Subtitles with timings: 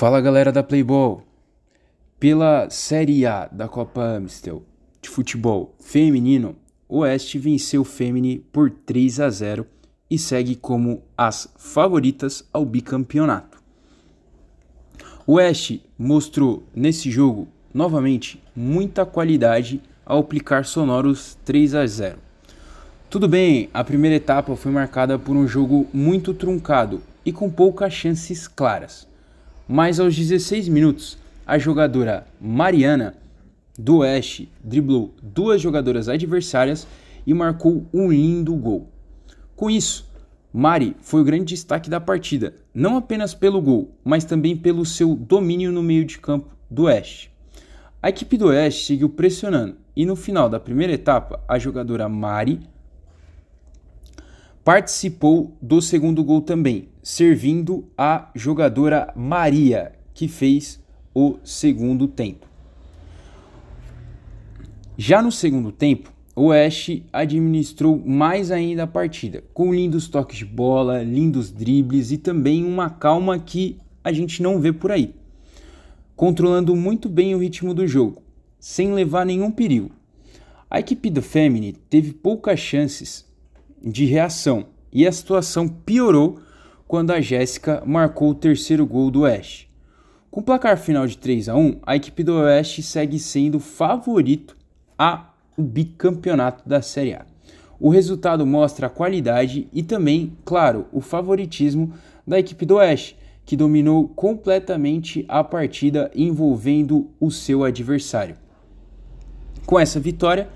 [0.00, 1.18] Fala galera da Playboy!
[2.18, 4.62] Pela Série A da Copa Amstel
[5.02, 6.56] de futebol feminino,
[6.88, 9.66] o Oeste venceu o Femini por 3 a 0
[10.10, 13.62] e segue como as favoritas ao bicampeonato.
[15.26, 22.18] O Oeste mostrou nesse jogo novamente muita qualidade ao aplicar sonoros 3 a 0.
[23.10, 27.92] Tudo bem, a primeira etapa foi marcada por um jogo muito truncado e com poucas
[27.92, 29.09] chances claras
[29.72, 31.16] mas aos 16 minutos,
[31.46, 33.14] a jogadora Mariana
[33.78, 36.88] do Oeste driblou duas jogadoras adversárias
[37.24, 38.88] e marcou um lindo gol.
[39.54, 40.10] Com isso,
[40.52, 45.14] Mari foi o grande destaque da partida, não apenas pelo gol, mas também pelo seu
[45.14, 47.30] domínio no meio de campo do Oeste.
[48.02, 52.58] A equipe do Oeste seguiu pressionando e no final da primeira etapa, a jogadora Mari
[54.64, 60.78] participou do segundo gol também, servindo a jogadora Maria, que fez
[61.14, 62.46] o segundo tempo.
[64.96, 70.44] Já no segundo tempo, o Oeste administrou mais ainda a partida, com lindos toques de
[70.44, 75.14] bola, lindos dribles e também uma calma que a gente não vê por aí,
[76.14, 78.22] controlando muito bem o ritmo do jogo,
[78.58, 79.90] sem levar nenhum perigo.
[80.70, 83.29] A equipe do Femini teve poucas chances
[83.82, 86.38] de reação e a situação piorou
[86.86, 89.70] quando a Jéssica marcou o terceiro gol do Oeste.
[90.30, 94.56] Com o placar final de 3 a 1, a equipe do Oeste segue sendo favorito
[94.96, 97.26] ao bicampeonato da Série A.
[97.78, 101.92] O resultado mostra a qualidade e também, claro, o favoritismo
[102.26, 108.36] da equipe do Oeste, que dominou completamente a partida envolvendo o seu adversário.
[109.66, 110.48] Com essa vitória,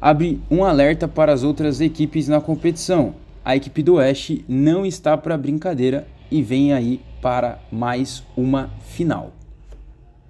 [0.00, 5.16] abre um alerta para as outras equipes na competição, a equipe do Oeste não está
[5.16, 9.32] para brincadeira e vem aí para mais uma final.